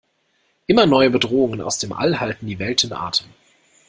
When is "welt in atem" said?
2.57-3.27